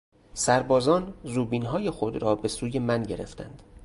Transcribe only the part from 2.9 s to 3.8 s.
گرفتند.